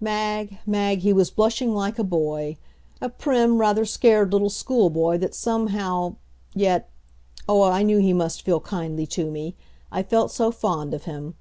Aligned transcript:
Mag 0.00 0.58
Mag, 0.66 0.98
he 1.02 1.12
was 1.12 1.30
blushing 1.30 1.72
like 1.72 2.00
a 2.00 2.02
boy, 2.02 2.56
a 3.00 3.08
prim, 3.08 3.58
rather 3.58 3.84
scared 3.84 4.32
little 4.32 4.50
school 4.50 4.90
boy 4.90 5.16
that 5.18 5.36
somehow, 5.36 6.16
yet 6.52 6.90
oh, 7.48 7.62
I 7.62 7.84
knew 7.84 7.98
he 7.98 8.12
must 8.12 8.42
feel 8.42 8.58
kindly 8.58 9.06
to 9.06 9.30
me! 9.30 9.54
I 9.92 10.02
felt 10.02 10.32
so 10.32 10.50
fond 10.50 10.94
of 10.94 11.04
him. 11.04 11.36